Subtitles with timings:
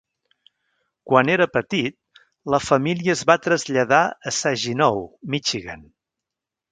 [1.09, 2.21] Quan era petit,
[2.53, 3.99] la família es va traslladar
[4.31, 4.99] a Saginaw,
[5.35, 5.85] Michigan.